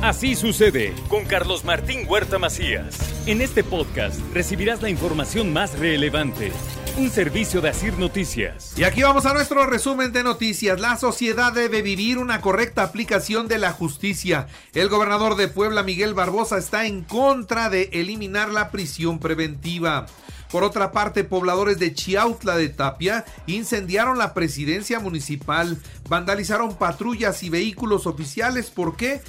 [0.00, 2.96] Así sucede con Carlos Martín Huerta Macías.
[3.26, 6.52] En este podcast recibirás la información más relevante.
[6.96, 8.78] Un servicio de Asir Noticias.
[8.78, 10.78] Y aquí vamos a nuestro resumen de noticias.
[10.78, 14.46] La sociedad debe vivir una correcta aplicación de la justicia.
[14.72, 20.06] El gobernador de Puebla, Miguel Barbosa, está en contra de eliminar la prisión preventiva.
[20.52, 25.76] Por otra parte, pobladores de Chiautla de Tapia incendiaron la presidencia municipal,
[26.08, 28.70] vandalizaron patrullas y vehículos oficiales.
[28.70, 29.20] ¿Por qué?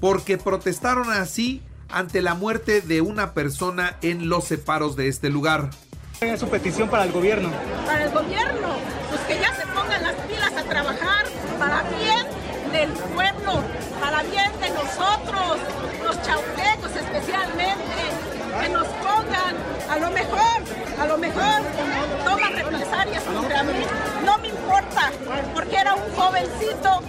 [0.00, 5.70] Porque protestaron así ante la muerte de una persona en los separos de este lugar.
[6.20, 7.50] es su petición para el gobierno?
[7.86, 8.68] Para el gobierno,
[9.10, 11.26] pues que ya se pongan las pilas a trabajar
[11.58, 12.26] para bien
[12.72, 13.62] del pueblo,
[14.00, 15.58] para bien de nosotros,
[16.04, 17.76] los chautecos especialmente,
[18.60, 19.56] que nos pongan,
[19.88, 20.62] a lo mejor,
[21.00, 21.62] a lo mejor
[22.24, 23.84] toman represalias contra mí,
[24.24, 25.12] no me importa,
[25.54, 27.05] porque era un jovencito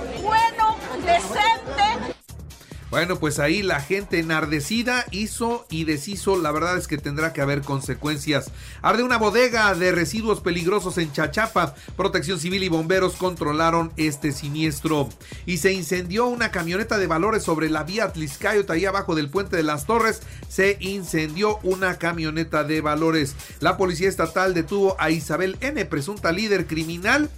[2.97, 6.35] bueno, pues ahí la gente enardecida hizo y deshizo.
[6.35, 8.49] La verdad es que tendrá que haber consecuencias.
[8.81, 11.75] Arde una bodega de residuos peligrosos en Chachapa.
[11.95, 15.09] Protección Civil y bomberos controlaron este siniestro.
[15.45, 19.57] Y se incendió una camioneta de valores sobre la vía Tliscayot, ahí abajo del puente
[19.57, 20.23] de las Torres.
[20.49, 23.35] Se incendió una camioneta de valores.
[23.59, 27.29] La policía estatal detuvo a Isabel N., presunta líder criminal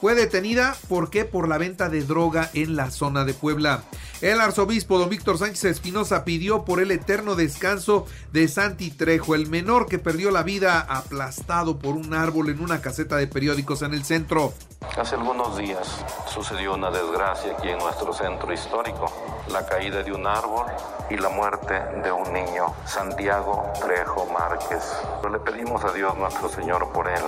[0.00, 1.24] fue detenida ¿por qué?
[1.24, 3.82] por la venta de droga en la zona de Puebla.
[4.20, 9.48] El arzobispo don Víctor Sánchez Espinosa pidió por el eterno descanso de Santi Trejo, el
[9.48, 13.94] menor que perdió la vida aplastado por un árbol en una caseta de periódicos en
[13.94, 14.52] el centro.
[14.96, 19.06] Hace algunos días sucedió una desgracia aquí en nuestro centro histórico,
[19.52, 20.66] la caída de un árbol
[21.10, 24.82] y la muerte de un niño, Santiago Trejo Márquez.
[25.30, 27.22] le pedimos a Dios nuestro Señor por él,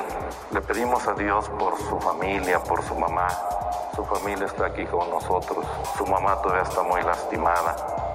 [0.53, 3.29] le pedimos a Dios por su familia, por su mamá.
[3.95, 5.65] Su familia está aquí con nosotros,
[5.97, 8.10] su mamá todavía está muy lastimada.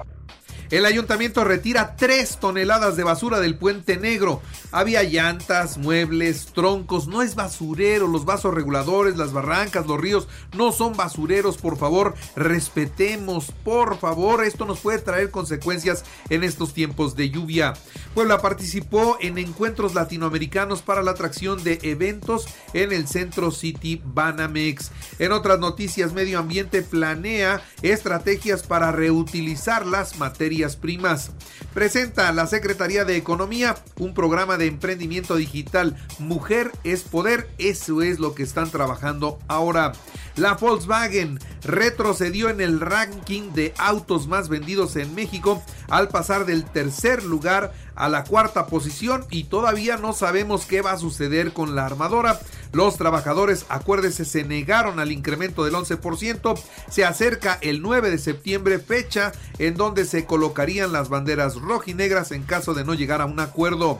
[0.70, 4.42] El ayuntamiento retira 3 toneladas de basura del puente negro.
[4.72, 7.06] Había llantas, muebles, troncos.
[7.06, 8.08] No es basurero.
[8.08, 11.56] Los vasos reguladores, las barrancas, los ríos no son basureros.
[11.56, 13.52] Por favor, respetemos.
[13.64, 17.74] Por favor, esto nos puede traer consecuencias en estos tiempos de lluvia.
[18.14, 24.90] Puebla participó en encuentros latinoamericanos para la atracción de eventos en el Centro City Banamex.
[25.20, 31.32] En otras noticias, Medio Ambiente planea estrategias para reutilizar las materias primas.
[31.74, 35.96] Presenta la Secretaría de Economía un programa de emprendimiento digital.
[36.18, 39.92] Mujer es poder, eso es lo que están trabajando ahora.
[40.36, 46.64] La Volkswagen retrocedió en el ranking de autos más vendidos en México al pasar del
[46.64, 51.74] tercer lugar a la cuarta posición y todavía no sabemos qué va a suceder con
[51.74, 52.40] la armadora.
[52.76, 56.60] Los trabajadores, acuérdese, se negaron al incremento del 11%.
[56.90, 62.42] Se acerca el 9 de septiembre, fecha en donde se colocarían las banderas rojinegras en
[62.42, 63.98] caso de no llegar a un acuerdo.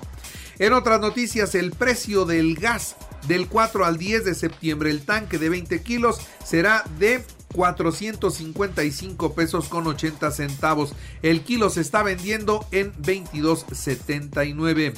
[0.58, 5.38] En otras noticias, el precio del gas del 4 al 10 de septiembre, el tanque
[5.38, 7.24] de 20 kilos será de
[7.56, 10.92] 455 pesos con 80 centavos.
[11.22, 14.92] El kilo se está vendiendo en 22.79.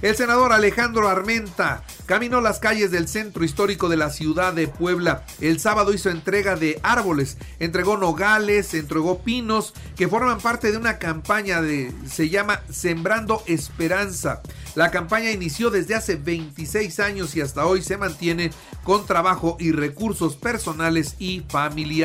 [0.00, 5.24] El senador Alejandro Armenta caminó las calles del centro histórico de la ciudad de Puebla.
[5.40, 10.98] El sábado hizo entrega de árboles, entregó nogales, entregó pinos que forman parte de una
[10.98, 14.40] campaña de se llama Sembrando Esperanza.
[14.76, 18.50] La campaña inició desde hace 26 años y hasta hoy se mantiene
[18.84, 22.03] con trabajo y recursos personales y familiares.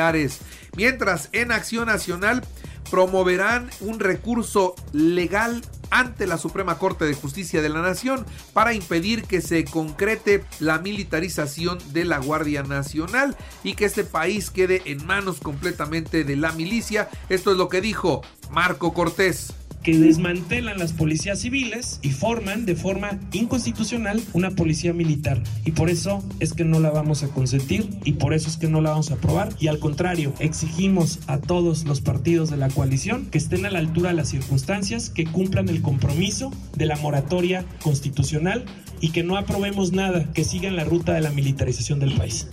[0.75, 2.43] Mientras en Acción Nacional
[2.89, 5.61] promoverán un recurso legal
[5.91, 10.79] ante la Suprema Corte de Justicia de la Nación para impedir que se concrete la
[10.79, 16.51] militarización de la Guardia Nacional y que este país quede en manos completamente de la
[16.53, 17.09] milicia.
[17.27, 18.21] Esto es lo que dijo
[18.51, 19.53] Marco Cortés
[19.89, 25.41] que desmantelan las policías civiles y forman de forma inconstitucional una policía militar.
[25.65, 28.67] Y por eso es que no la vamos a consentir y por eso es que
[28.67, 29.49] no la vamos a aprobar.
[29.59, 33.79] Y al contrario, exigimos a todos los partidos de la coalición que estén a la
[33.79, 38.65] altura de las circunstancias, que cumplan el compromiso de la moratoria constitucional
[39.01, 42.47] y que no aprobemos nada que siga en la ruta de la militarización del país.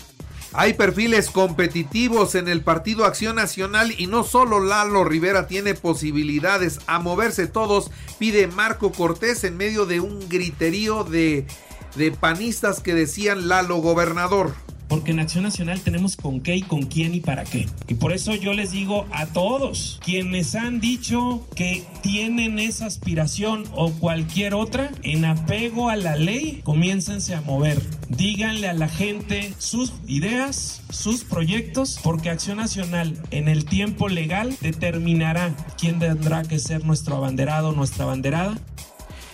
[0.59, 6.81] Hay perfiles competitivos en el Partido Acción Nacional y no solo Lalo Rivera tiene posibilidades
[6.87, 11.47] a moverse todos, pide Marco Cortés en medio de un griterío de,
[11.97, 14.55] de panistas que decían Lalo gobernador.
[14.89, 17.69] Porque en Acción Nacional tenemos con qué y con quién y para qué.
[17.89, 23.65] Y por eso yo les digo a todos quienes han dicho que tienen esa aspiración
[23.73, 27.83] o cualquier otra, en apego a la ley, comiéncense a mover.
[28.09, 34.57] Díganle a la gente sus ideas, sus proyectos, porque Acción Nacional en el tiempo legal
[34.61, 38.57] determinará quién tendrá que ser nuestro abanderado, nuestra abanderada.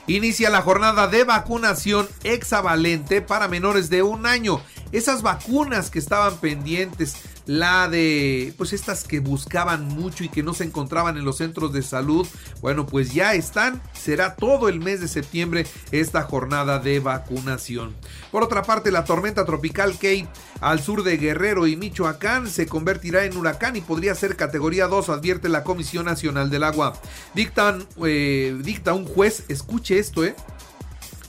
[0.09, 4.61] Inicia la jornada de vacunación hexavalente para menores de un año.
[4.93, 7.17] Esas vacunas que estaban pendientes
[7.47, 11.73] la de pues estas que buscaban mucho y que no se encontraban en los centros
[11.73, 12.27] de salud,
[12.61, 17.95] bueno, pues ya están, será todo el mes de septiembre esta jornada de vacunación.
[18.31, 20.29] Por otra parte, la tormenta tropical Kate
[20.61, 25.09] al sur de Guerrero y Michoacán se convertirá en huracán y podría ser categoría 2,
[25.09, 26.93] advierte la Comisión Nacional del Agua.
[27.35, 30.37] Dictan, eh, dicta un juez, escuche esto, eh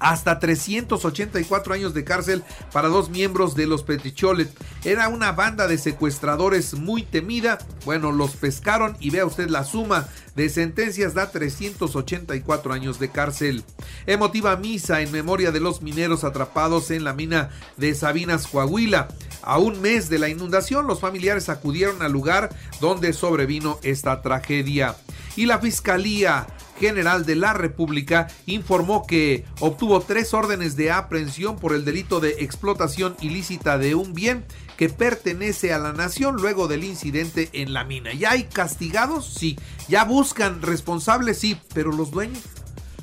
[0.03, 4.49] hasta 384 años de cárcel para dos miembros de los Peticholet.
[4.83, 7.57] Era una banda de secuestradores muy temida.
[7.85, 13.63] Bueno, los pescaron y vea usted la suma de sentencias da 384 años de cárcel.
[14.05, 19.07] Emotiva misa en memoria de los mineros atrapados en la mina de Sabinas, Coahuila.
[19.41, 22.49] A un mes de la inundación, los familiares acudieron al lugar
[22.81, 24.97] donde sobrevino esta tragedia.
[25.37, 26.47] Y la Fiscalía
[26.83, 32.31] General de la República informó que obtuvo tres órdenes de aprehensión por el delito de
[32.39, 34.43] explotación ilícita de un bien
[34.75, 38.11] que pertenece a la nación luego del incidente en la mina.
[38.11, 39.33] ¿Ya hay castigados?
[39.33, 39.57] Sí.
[39.87, 41.37] ¿Ya buscan responsables?
[41.37, 41.57] Sí.
[41.73, 42.43] Pero los dueños,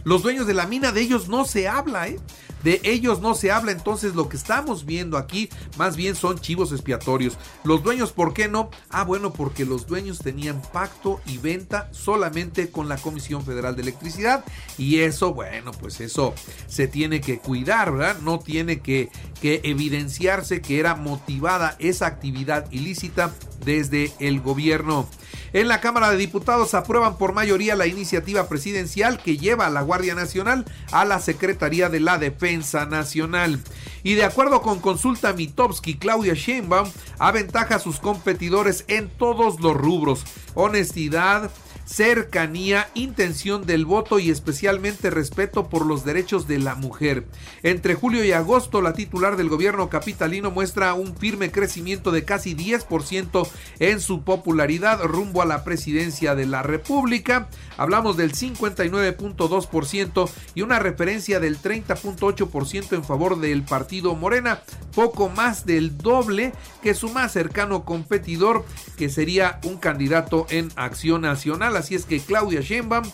[0.04, 2.18] los dueños de la mina, de ellos no se habla, ¿eh?
[2.62, 5.48] De ellos no se habla, entonces lo que estamos viendo aquí
[5.78, 7.38] más bien son chivos expiatorios.
[7.64, 8.70] Los dueños, ¿por qué no?
[8.90, 13.82] Ah, bueno, porque los dueños tenían pacto y venta solamente con la Comisión Federal de
[13.82, 14.44] Electricidad
[14.76, 16.34] y eso, bueno, pues eso
[16.66, 18.18] se tiene que cuidar, ¿verdad?
[18.20, 19.08] No tiene que,
[19.40, 25.08] que evidenciarse que era motivada esa actividad ilícita desde el gobierno.
[25.52, 29.82] En la Cámara de Diputados aprueban por mayoría la iniciativa presidencial que lleva a la
[29.82, 33.60] Guardia Nacional a la Secretaría de la Defensa Nacional.
[34.02, 36.88] Y de acuerdo con Consulta Mitowski, Claudia Sheinbaum
[37.18, 40.24] aventaja a sus competidores en todos los rubros.
[40.54, 41.50] Honestidad,
[41.90, 47.26] cercanía, intención del voto y especialmente respeto por los derechos de la mujer.
[47.64, 52.54] Entre julio y agosto, la titular del gobierno capitalino muestra un firme crecimiento de casi
[52.54, 53.48] 10%
[53.80, 57.48] en su popularidad rumbo a la presidencia de la República.
[57.76, 64.62] Hablamos del 59.2% y una referencia del 30.8% en favor del partido Morena,
[64.94, 66.52] poco más del doble
[66.82, 68.64] que su más cercano competidor,
[68.96, 73.04] que sería un candidato en Acción Nacional así es que Claudia Sheinbaum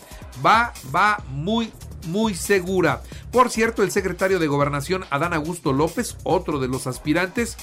[0.44, 1.72] va, va muy,
[2.06, 3.02] muy segura.
[3.32, 7.56] Por cierto, el secretario de Gobernación, Adán Augusto López, otro de los aspirantes,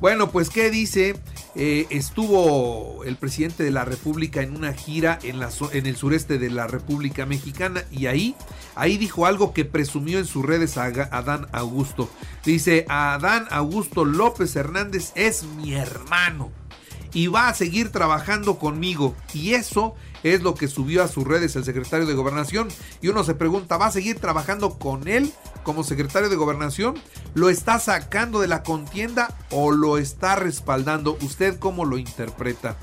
[0.00, 1.20] bueno, pues ¿qué dice?
[1.56, 5.40] Eh, estuvo el presidente de la República en una gira en,
[5.86, 8.36] el sureste de la República Mexicana y ahí,
[8.76, 12.08] ahí dijo algo que presumió en sus redes a Adán Augusto.
[12.44, 16.52] Dice, Adán Augusto López Hernández es mi hermano
[17.18, 19.16] y va a seguir trabajando conmigo.
[19.34, 22.68] Y eso es lo que subió a sus redes el secretario de gobernación.
[23.02, 25.32] Y uno se pregunta, ¿va a seguir trabajando con él
[25.64, 26.94] como secretario de gobernación?
[27.34, 31.18] ¿Lo está sacando de la contienda o lo está respaldando?
[31.20, 32.76] ¿Usted cómo lo interpreta?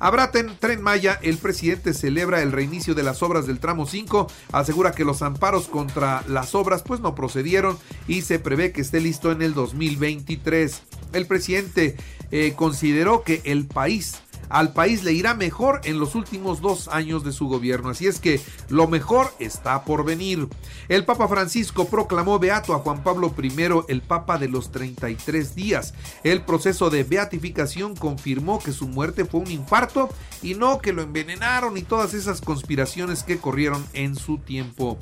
[0.00, 4.92] Habrá tren Maya, el presidente celebra el reinicio de las obras del tramo 5, asegura
[4.92, 9.32] que los amparos contra las obras pues no procedieron y se prevé que esté listo
[9.32, 10.82] en el 2023.
[11.12, 11.96] El presidente
[12.30, 17.24] eh, consideró que el país al país le irá mejor en los últimos dos años
[17.24, 17.90] de su gobierno.
[17.90, 20.48] Así es que lo mejor está por venir.
[20.88, 23.52] El Papa Francisco proclamó beato a Juan Pablo I,
[23.88, 25.94] el Papa de los 33 días.
[26.24, 30.08] El proceso de beatificación confirmó que su muerte fue un infarto
[30.42, 34.98] y no que lo envenenaron y todas esas conspiraciones que corrieron en su tiempo.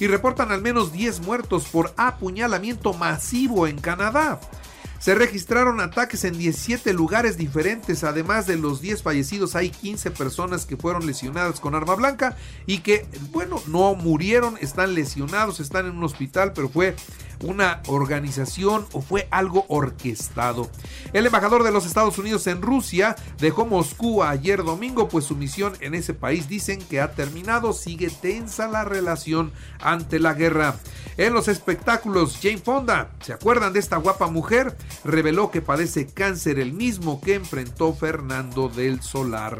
[0.00, 4.40] Y reportan al menos 10 muertos por apuñalamiento masivo en Canadá.
[4.98, 10.66] Se registraron ataques en 17 lugares diferentes, además de los 10 fallecidos hay 15 personas
[10.66, 12.36] que fueron lesionadas con arma blanca
[12.66, 16.96] y que, bueno, no murieron, están lesionados, están en un hospital, pero fue
[17.44, 20.70] una organización o fue algo orquestado.
[21.12, 25.74] El embajador de los Estados Unidos en Rusia dejó Moscú ayer domingo, pues su misión
[25.80, 30.76] en ese país dicen que ha terminado, sigue tensa la relación ante la guerra.
[31.16, 34.76] En los espectáculos, Jane Fonda, ¿se acuerdan de esta guapa mujer?
[35.04, 39.58] Reveló que padece cáncer el mismo que enfrentó Fernando del Solar.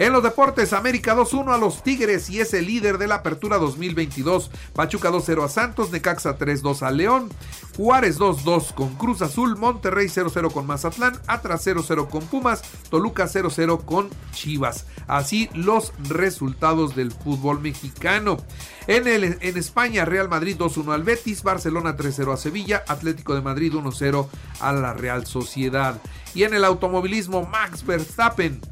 [0.00, 3.58] En los deportes, América 2-1 a los Tigres y es el líder de la apertura
[3.58, 4.50] 2022.
[4.72, 7.28] Pachuca 2-0 a Santos, Necaxa 3-2 a León,
[7.76, 13.84] Juárez 2-2 con Cruz Azul, Monterrey 0-0 con Mazatlán, Atlas 0-0 con Pumas, Toluca 0-0
[13.84, 14.86] con Chivas.
[15.06, 18.38] Así los resultados del fútbol mexicano.
[18.86, 23.42] En, el, en España, Real Madrid 2-1 al Betis, Barcelona 3-0 a Sevilla, Atlético de
[23.42, 24.26] Madrid 1-0
[24.60, 26.00] a la Real Sociedad.
[26.34, 28.62] Y en el automovilismo, Max Verstappen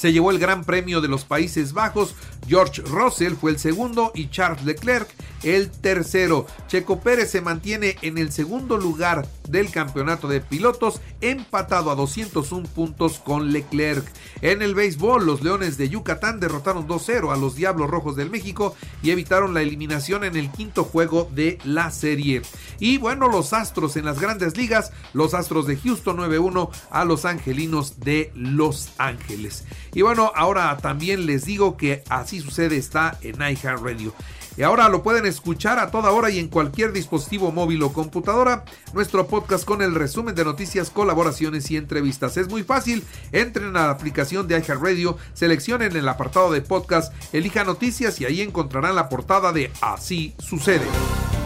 [0.00, 2.14] se llevó el Gran Premio de los Países Bajos.
[2.48, 5.06] George Russell fue el segundo y Charles Leclerc
[5.42, 6.46] el tercero.
[6.68, 12.68] Checo Pérez se mantiene en el segundo lugar del campeonato de pilotos, empatado a 201
[12.68, 14.04] puntos con Leclerc.
[14.42, 18.74] En el béisbol, los Leones de Yucatán derrotaron 2-0 a los Diablos Rojos del México
[19.02, 22.42] y evitaron la eliminación en el quinto juego de la serie.
[22.78, 27.24] Y bueno, los Astros en las grandes ligas, los Astros de Houston 9-1 a los
[27.24, 29.64] Angelinos de Los Ángeles.
[29.94, 34.14] Y bueno, ahora también les digo que así sucede está en iHeartRadio.
[34.60, 38.66] Y ahora lo pueden escuchar a toda hora y en cualquier dispositivo móvil o computadora.
[38.92, 42.36] Nuestro podcast con el resumen de noticias, colaboraciones y entrevistas.
[42.36, 43.02] Es muy fácil.
[43.32, 48.42] Entren a la aplicación de iHeartRadio, seleccionen el apartado de podcast, elijan noticias y ahí
[48.42, 50.84] encontrarán la portada de Así sucede.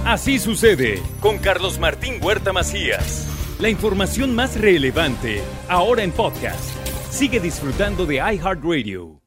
[0.04, 3.28] Así sucede con Carlos Martín Huerta Macías.
[3.60, 6.68] La información más relevante ahora en podcast.
[7.12, 9.23] Sigue disfrutando de iHeartRadio.